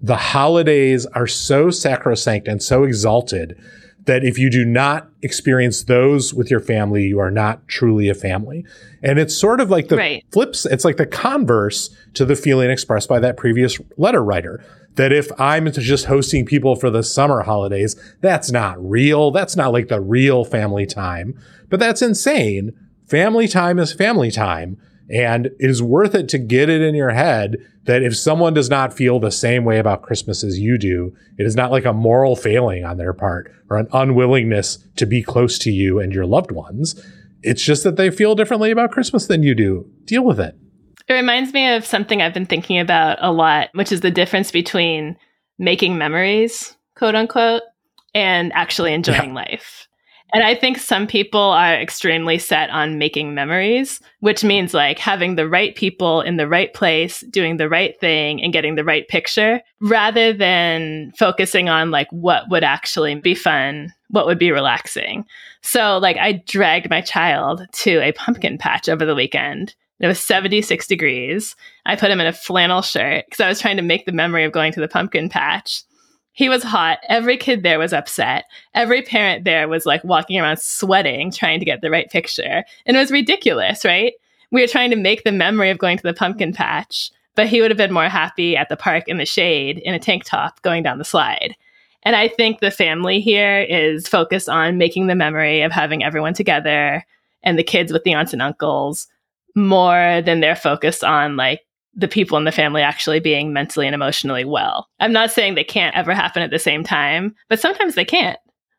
[0.00, 3.58] the holidays are so sacrosanct and so exalted
[4.04, 8.14] that if you do not experience those with your family, you are not truly a
[8.14, 8.64] family.
[9.02, 10.24] And it's sort of like the Right.
[10.30, 14.62] flips, it's like the converse to the feeling expressed by that previous letter writer.
[14.96, 19.30] That if I'm just hosting people for the summer holidays, that's not real.
[19.30, 21.34] That's not like the real family time.
[21.70, 22.72] But that's insane.
[23.08, 24.76] Family time is family time.
[25.10, 28.70] And it is worth it to get it in your head that if someone does
[28.70, 31.92] not feel the same way about Christmas as you do, it is not like a
[31.92, 36.24] moral failing on their part or an unwillingness to be close to you and your
[36.24, 37.00] loved ones.
[37.42, 39.86] It's just that they feel differently about Christmas than you do.
[40.04, 40.56] Deal with it.
[41.06, 44.50] It reminds me of something I've been thinking about a lot, which is the difference
[44.50, 45.16] between
[45.58, 47.62] making memories, quote unquote,
[48.14, 49.86] and actually enjoying life.
[50.34, 55.36] And I think some people are extremely set on making memories, which means like having
[55.36, 59.06] the right people in the right place, doing the right thing, and getting the right
[59.06, 65.24] picture, rather than focusing on like what would actually be fun, what would be relaxing.
[65.62, 69.76] So, like, I dragged my child to a pumpkin patch over the weekend.
[70.00, 71.54] It was 76 degrees.
[71.86, 74.44] I put him in a flannel shirt because I was trying to make the memory
[74.44, 75.84] of going to the pumpkin patch.
[76.34, 76.98] He was hot.
[77.08, 78.44] Every kid there was upset.
[78.74, 82.64] Every parent there was like walking around sweating, trying to get the right picture.
[82.84, 84.12] And it was ridiculous, right?
[84.50, 87.60] We were trying to make the memory of going to the pumpkin patch, but he
[87.60, 90.60] would have been more happy at the park in the shade in a tank top
[90.62, 91.54] going down the slide.
[92.02, 96.34] And I think the family here is focused on making the memory of having everyone
[96.34, 97.06] together
[97.44, 99.06] and the kids with the aunts and uncles
[99.54, 101.60] more than they're focused on like
[101.96, 104.88] the people in the family actually being mentally and emotionally well.
[105.00, 108.38] I'm not saying they can't ever happen at the same time, but sometimes they can't.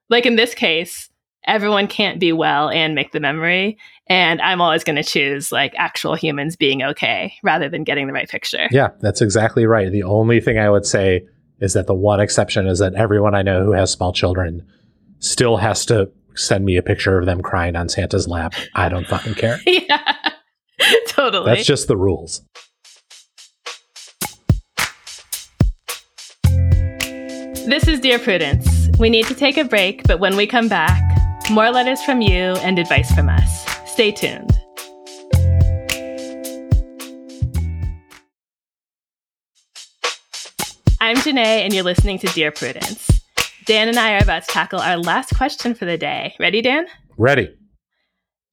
[0.09, 1.09] Like in this case,
[1.47, 3.77] everyone can't be well and make the memory.
[4.07, 8.13] And I'm always going to choose like actual humans being okay rather than getting the
[8.13, 8.67] right picture.
[8.71, 9.91] Yeah, that's exactly right.
[9.91, 11.25] The only thing I would say
[11.59, 14.65] is that the one exception is that everyone I know who has small children
[15.19, 18.53] still has to send me a picture of them crying on Santa's lap.
[18.73, 19.59] I don't fucking care.
[19.65, 20.15] yeah,
[21.07, 21.45] totally.
[21.45, 22.41] That's just the rules.
[27.67, 28.89] This is Dear Prudence.
[28.99, 31.01] We need to take a break, but when we come back,
[31.49, 33.65] more letters from you and advice from us.
[33.91, 34.51] Stay tuned.
[41.01, 43.09] I'm Jenée, and you're listening to Dear Prudence.
[43.65, 46.35] Dan and I are about to tackle our last question for the day.
[46.39, 46.85] Ready, Dan?
[47.17, 47.49] Ready.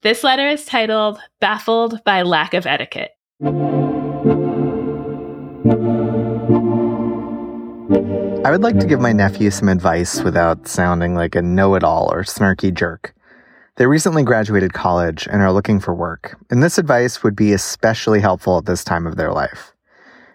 [0.00, 3.10] This letter is titled Baffled by Lack of Etiquette.
[8.44, 11.84] I would like to give my nephew some advice without sounding like a know it
[11.84, 13.14] all or snarky jerk.
[13.76, 18.18] They recently graduated college and are looking for work, and this advice would be especially
[18.18, 19.72] helpful at this time of their life.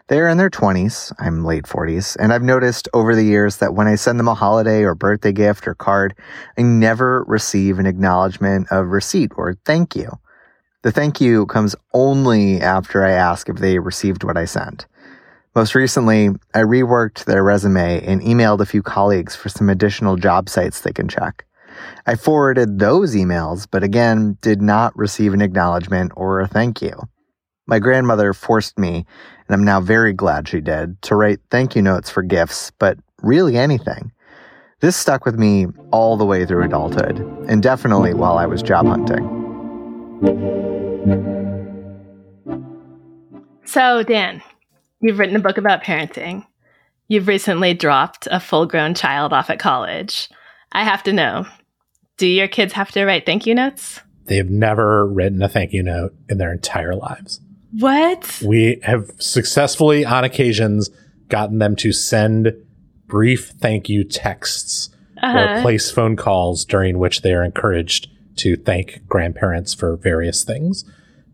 [0.07, 3.73] They are in their 20s, I'm late 40s, and I've noticed over the years that
[3.73, 6.15] when I send them a holiday or birthday gift or card,
[6.57, 10.17] I never receive an acknowledgement of receipt or thank you.
[10.83, 14.85] The thank you comes only after I ask if they received what I sent.
[15.57, 20.49] Most recently, I reworked their resume and emailed a few colleagues for some additional job
[20.49, 21.47] sites they can check.
[22.05, 26.93] I forwarded those emails, but again, did not receive an acknowledgement or a thank you.
[27.65, 28.97] My grandmother forced me,
[29.47, 32.99] and I'm now very glad she did, to write thank you notes for gifts, but
[33.23, 34.11] really anything.
[34.81, 37.17] This stuck with me all the way through adulthood,
[37.49, 39.25] and definitely while I was job hunting.
[43.65, 44.43] So, Dan,
[45.01, 46.45] you've written a book about parenting.
[47.07, 50.29] You've recently dropped a full grown child off at college.
[50.71, 51.45] I have to know
[52.17, 54.01] do your kids have to write thank you notes?
[54.25, 57.39] They have never written a thank you note in their entire lives.
[57.79, 58.41] What?
[58.45, 60.89] We have successfully, on occasions,
[61.29, 62.53] gotten them to send
[63.05, 64.89] brief thank you texts
[65.21, 65.61] or Uh-huh.
[65.61, 70.83] place phone calls during which they are encouraged to thank grandparents for various things.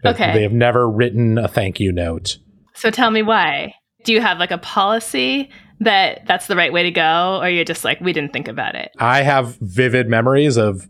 [0.06, 0.34] Okay.
[0.34, 2.38] They have never written a thank you note.
[2.76, 3.74] So tell me why.
[4.04, 7.40] Do you have like a policy that that's the right way to go?
[7.42, 8.92] Or you're just like, we didn't think about it?
[9.00, 10.88] I have vivid memories of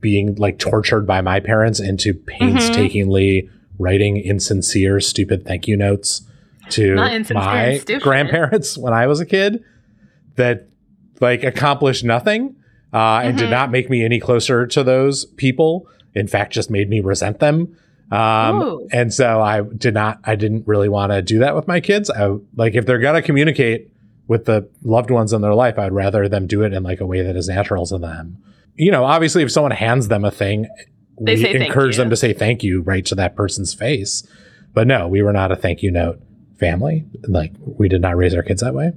[0.00, 6.22] being like tortured by my parents into painstakingly writing insincere, stupid thank you notes
[6.70, 9.62] to my grandparents when I was a kid
[10.36, 10.68] that
[11.20, 12.56] like accomplished nothing.
[12.92, 13.50] uh, and did Mhm.
[13.50, 15.86] not make me any closer to those people.
[16.14, 17.76] In fact, just made me resent them.
[18.10, 21.80] Um, and so I did not, I didn't really want to do that with my
[21.80, 22.08] kids.
[22.08, 23.90] I like if they're gonna communicate
[24.28, 27.06] with the loved ones in their life, I'd rather them do it in like a
[27.06, 28.42] way that is natural to them.
[28.76, 30.68] You know, obviously, if someone hands them a thing,
[31.20, 34.26] They we encourage them to say thank you right to that person's face.
[34.74, 36.20] But no, we were not a thank you note
[36.58, 37.04] family.
[37.26, 38.92] Like we did not raise our kids that way.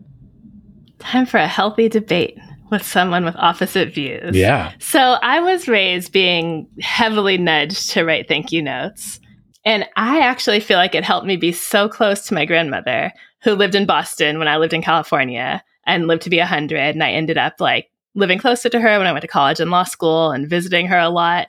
[0.99, 2.37] Time for a healthy debate
[2.69, 4.35] with someone with opposite views.
[4.35, 4.73] Yeah.
[4.79, 9.19] So I was raised being heavily nudged to write thank you notes.
[9.65, 13.53] And I actually feel like it helped me be so close to my grandmother, who
[13.53, 16.77] lived in Boston when I lived in California and lived to be 100.
[16.77, 19.71] And I ended up like living closer to her when I went to college and
[19.71, 21.47] law school and visiting her a lot.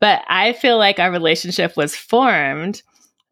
[0.00, 2.82] But I feel like our relationship was formed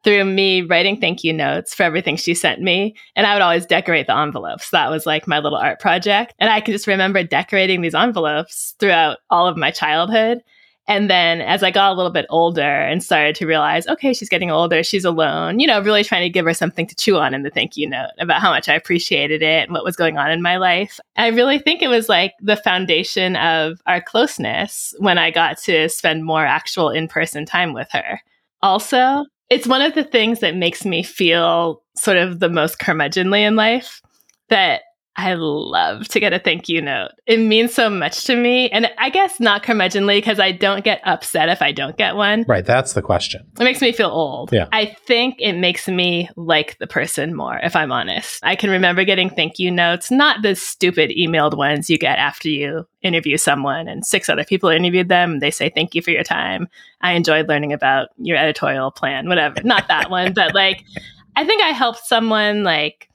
[0.07, 2.95] through me writing thank you notes for everything she sent me.
[3.17, 4.71] And I would always decorate the envelopes.
[4.71, 6.33] That was like my little art project.
[6.39, 10.43] And I can just remember decorating these envelopes throughout all of my childhood.
[10.87, 14.29] And then as I got a little bit older and started to realize, okay, she's
[14.29, 17.35] getting older, she's alone, you know, really trying to give her something to chew on
[17.35, 20.19] in the thank you note about how much I appreciated it and what was going
[20.19, 21.01] on in my life.
[21.17, 25.89] I really think it was like the foundation of our closeness when I got to
[25.89, 28.21] spend more actual in person time with her.
[28.63, 33.47] Also, it's one of the things that makes me feel sort of the most curmudgeonly
[33.47, 34.01] in life
[34.49, 34.83] that
[35.19, 37.13] I love to get a thank you note.
[37.27, 38.69] It means so much to me.
[38.69, 42.45] And I guess not curmudgeonly because I don't get upset if I don't get one.
[42.47, 42.67] Right.
[42.67, 43.47] That's the question.
[43.59, 44.53] It makes me feel old.
[44.53, 44.69] Yeah.
[44.73, 48.41] I think it makes me like the person more, if I'm honest.
[48.43, 52.51] I can remember getting thank you notes, not the stupid emailed ones you get after
[52.51, 55.33] you interview someone and six other people interviewed them.
[55.33, 56.69] And they say, thank you for your time.
[57.01, 59.63] I enjoyed learning about your editorial plan, whatever.
[59.65, 60.85] Not that one, but like,
[61.37, 63.06] I think I helped someone like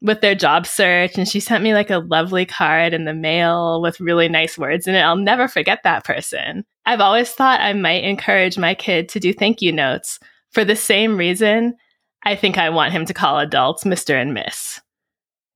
[0.00, 3.82] with their job search and she sent me like a lovely card in the mail
[3.82, 5.00] with really nice words in it.
[5.00, 6.64] I'll never forget that person.
[6.86, 10.76] I've always thought I might encourage my kid to do thank you notes for the
[10.76, 11.74] same reason
[12.24, 14.20] I think I want him to call adults Mr.
[14.20, 14.80] and Miss.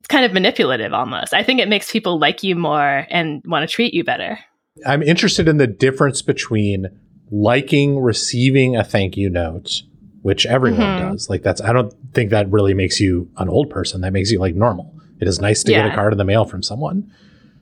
[0.01, 1.35] It's kind of manipulative almost.
[1.35, 4.39] I think it makes people like you more and want to treat you better.
[4.87, 6.89] I'm interested in the difference between
[7.31, 9.83] liking receiving a thank you note,
[10.23, 11.11] which everyone Mhm.
[11.11, 11.29] does.
[11.29, 14.01] Like that's I don't think that really makes you an old person.
[14.01, 14.95] That makes you like normal.
[15.21, 17.11] It is nice to get a card in the mail from someone.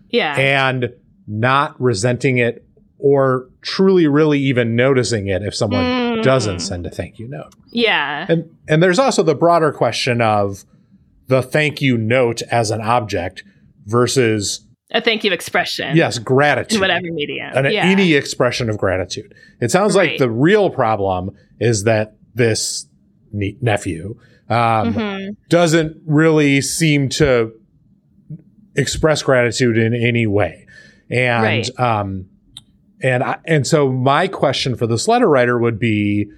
[0.09, 0.35] Yeah.
[0.37, 0.91] And
[1.27, 2.65] not resenting it
[2.99, 6.23] or truly really even noticing it if someone Mm.
[6.23, 7.55] doesn't send a thank you note.
[7.71, 8.27] yeah.
[8.29, 10.65] And and there's also the broader question of
[11.29, 13.45] the thank you note as an object
[13.87, 15.97] versus A thank you expression.
[15.97, 16.81] yes, gratitude.
[16.81, 17.51] Whatever medium.
[17.55, 17.85] an, yeah.
[17.85, 19.33] any expression of gratitude.
[19.61, 22.87] It sounds like the real problem is that this
[23.33, 24.17] ne- nephew
[24.49, 25.37] um, Mhm.
[25.49, 27.53] doesn't really seem to
[28.77, 30.67] express gratitude in any way,
[31.09, 31.81] and Right.
[31.81, 32.27] um,
[33.03, 36.29] and I, and so my question for this letter writer would be.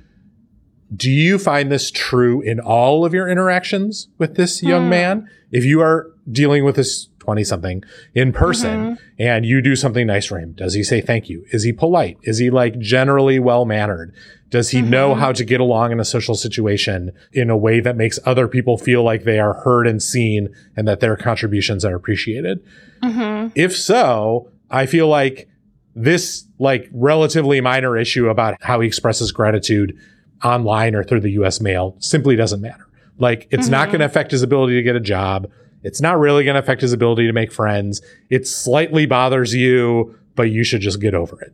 [0.94, 4.90] Do you find this true in all of your interactions with this young Hmm.
[4.90, 5.28] man?
[5.50, 7.83] If you are dealing with this 20 something
[8.15, 8.99] in person, Mhm.
[9.19, 10.53] and you do something nice for him.
[10.57, 11.45] Does he say thank you?
[11.53, 12.19] Is he polite?
[12.25, 14.13] Is he like generally well mannered?
[14.51, 15.19] Does he know Mhm.
[15.19, 18.77] how to get along in a social situation in a way that makes other people
[18.77, 22.59] feel like they are heard and seen and that their contributions are appreciated?
[23.05, 23.53] Mhm.
[23.55, 25.47] If so, I feel like
[25.95, 29.95] this like relatively minor issue about how he expresses gratitude
[30.43, 32.87] online or through the US mail simply doesn't matter.
[33.19, 35.49] Like it's not going to affect his ability to get a job.
[35.83, 38.03] It's not really going to affect his ability to make friends.
[38.31, 41.53] It slightly bothers you, but you should just get over it.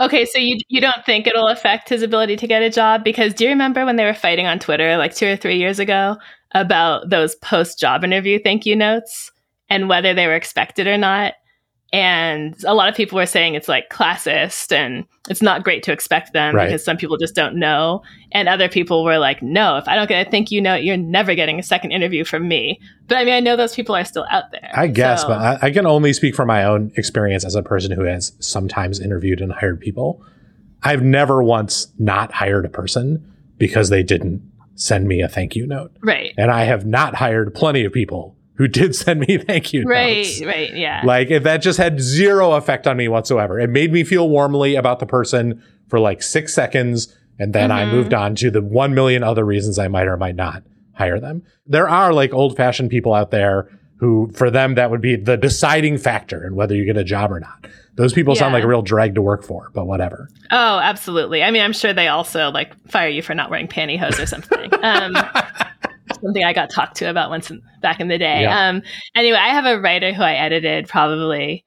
[0.00, 3.04] Okay, so you you don't think it'll affect his ability to get a job?
[3.04, 5.78] Because do you remember when they were fighting on Twitter like two or three years
[5.78, 6.16] ago
[6.52, 9.30] about those post job interview thank you notes
[9.68, 11.34] and whether they were expected or not?
[11.94, 15.92] And a lot of people were saying it's like classist and it's not great to
[15.92, 16.66] expect them Right.
[16.66, 18.02] because some people just don't know.
[18.32, 20.96] And other people were like, no, if I don't get a thank you note, you're
[20.96, 22.80] never getting a second interview from me.
[23.06, 24.68] But I mean, I know those people are still out there.
[24.74, 27.62] I guess, So- but I, I can only speak from my own experience as a
[27.62, 30.20] person who has sometimes interviewed and hired people.
[30.82, 33.24] I've never once not hired a person
[33.56, 34.42] because they didn't
[34.74, 35.92] send me a thank you note.
[36.02, 36.34] right.
[36.36, 40.18] And I have not hired plenty of people who did send me thank you Right,
[40.18, 40.44] notes.
[40.44, 41.02] right, yeah.
[41.04, 43.58] Like if that just had zero effect on me whatsoever.
[43.58, 47.14] It made me feel warmly about the person for like six seconds.
[47.38, 47.90] And then I Mhm.
[47.90, 51.42] moved on to the one million other reasons I might or might not hire them.
[51.66, 55.36] There are like old fashioned people out there who, for them, that would be the
[55.36, 57.66] deciding factor in whether you get a job or not.
[57.96, 60.28] Those people sound like a real drag to work for, but whatever.
[60.50, 61.42] Oh, absolutely.
[61.44, 64.70] I mean, I'm sure they also like fire you for not wearing pantyhose or something.
[64.84, 65.16] Um,
[66.24, 68.42] something I got talked to about once in, back in the day.
[68.42, 68.68] Yeah.
[68.68, 68.82] Um,
[69.14, 71.64] anyway, I have a writer who I edited probably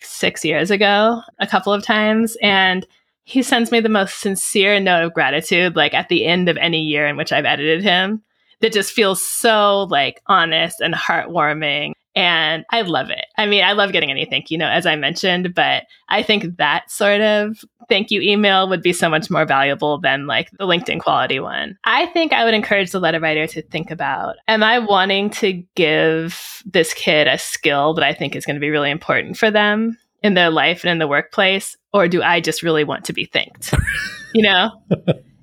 [0.00, 2.36] six years ago a couple of times.
[2.42, 2.86] And
[3.24, 6.82] he sends me the most sincere note of gratitude, like at the end of any
[6.82, 8.22] year in which I've edited him,
[8.60, 11.92] that just feels so like honest and heartwarming.
[12.20, 13.24] And I love it.
[13.38, 16.58] I mean, I love getting any thank you note, as I mentioned, but I think
[16.58, 20.66] that sort of thank you email would be so much more valuable than like the
[20.66, 21.78] LinkedIn quality one.
[21.84, 25.64] I think I would encourage the letter writer to think about Am I wanting to
[25.76, 29.50] give this kid a skill that I think is going to be really important for
[29.50, 31.78] them in their life and in the workplace?
[31.94, 33.72] Or do I just really want to be thanked?
[34.34, 34.72] you know?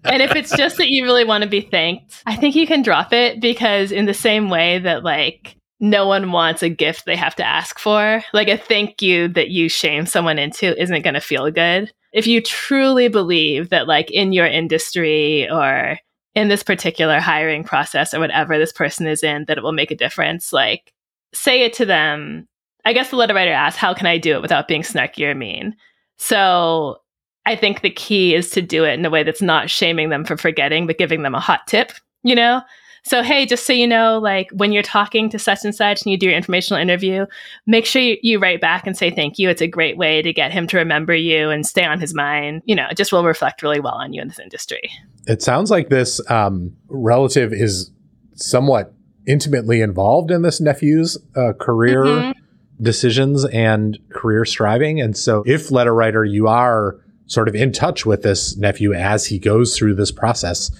[0.04, 2.84] and if it's just that you really want to be thanked, I think you can
[2.84, 7.16] drop it because, in the same way that, like, no one wants a gift they
[7.16, 8.24] have to ask for.
[8.34, 11.92] Like a thank you that you shame someone into isn't going to feel good.
[12.14, 16.00] If you truly believe that, like, in your industry or
[16.34, 19.92] in this particular hiring process or whatever this person is in, that it will make
[19.92, 20.94] a difference, like,
[21.34, 22.48] say it to them.
[22.86, 25.36] I guess the letter writer asked, How can I do it without being snarky or
[25.36, 25.76] mean?
[26.18, 26.98] So
[27.46, 30.26] I think the key is to do it in a way that's not shaming them
[30.26, 31.92] for forgetting, but giving them a hot tip,
[32.24, 32.62] you know?
[33.08, 36.12] So, hey, just so you know, like when you're talking to such and such and
[36.12, 37.26] you do your informational interview,
[37.66, 39.50] make sure you, you write back and say thank you.
[39.50, 42.64] It's a great way to get him to remember you and stay on his mind.
[42.66, 44.92] You know, it just will reflect really well on you in this industry.
[45.26, 47.92] It sounds like this um, relative is
[48.36, 48.94] somewhat
[49.26, 52.84] intimately involved in this nephew's uh, career mm-hmm.
[52.84, 55.00] decisions and career striving.
[55.00, 59.28] And so, if letter writer, you are sort of in touch with this nephew as
[59.28, 60.72] he goes through this process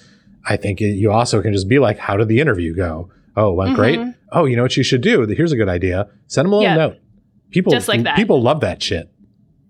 [0.48, 3.10] I think you also can just be like, how did the interview go?
[3.36, 3.76] Oh, went mm-hmm.
[3.76, 4.00] great.
[4.32, 5.26] Oh, you know what you should do?
[5.26, 6.08] Here's a good idea.
[6.26, 6.76] Send them a little yeah.
[6.76, 6.96] note.
[7.50, 8.16] People just like that.
[8.16, 9.10] People love that shit.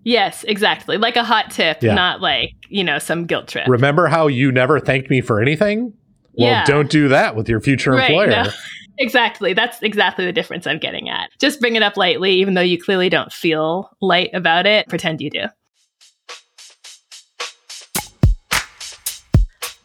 [0.03, 0.97] Yes, exactly.
[0.97, 1.93] Like a hot tip, yeah.
[1.93, 3.67] not like, you know, some guilt trip.
[3.67, 5.93] Remember how you never thanked me for anything?
[6.33, 6.65] Well, yeah.
[6.65, 8.29] don't do that with your future right, employer.
[8.29, 8.51] No.
[9.01, 9.53] Exactly.
[9.53, 11.29] That's exactly the difference I'm getting at.
[11.39, 14.89] Just bring it up lightly, even though you clearly don't feel light about it.
[14.89, 15.45] Pretend you do.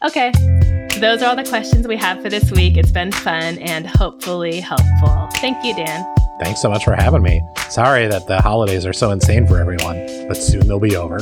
[0.05, 0.33] Okay.
[0.99, 2.77] Those are all the questions we have for this week.
[2.77, 5.27] It's been fun and hopefully helpful.
[5.41, 6.05] Thank you, Dan.
[6.39, 7.41] Thanks so much for having me.
[7.69, 11.17] Sorry that the holidays are so insane for everyone, but soon they'll be over.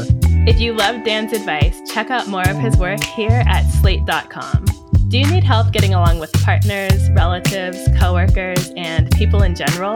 [0.48, 4.66] If you love Dan's advice, check out more of his work here at slate.com.
[5.08, 9.94] Do you need help getting along with partners, relatives, coworkers, and people in general?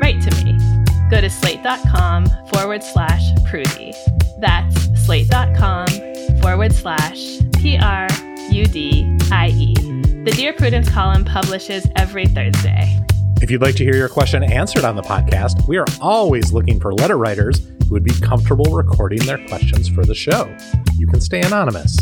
[0.00, 0.56] Write to me.
[1.10, 3.94] Go to slate.com forward slash prudie.
[4.38, 4.74] That's
[5.04, 5.88] slate.com
[6.40, 8.08] forward slash P R
[8.56, 9.74] U D I E.
[10.24, 12.98] The Dear Prudence column publishes every Thursday.
[13.42, 16.80] If you'd like to hear your question answered on the podcast, we are always looking
[16.80, 20.48] for letter writers who would be comfortable recording their questions for the show.
[20.94, 21.96] You can stay anonymous.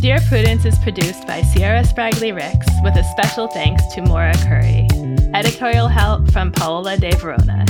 [0.00, 4.88] Dear Prudence is produced by Sierra Spragley Ricks with a special thanks to Maura Currie.
[5.34, 7.66] Editorial help from Paola De Verona.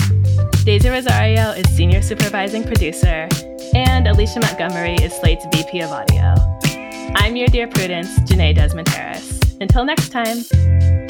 [0.65, 3.29] Daisy Rosario is senior supervising producer,
[3.75, 6.52] and Alicia Montgomery is Slate's VP of Audio.
[7.17, 9.39] I'm your dear Prudence, Jenée Desmond Harris.
[9.61, 11.02] Until next time.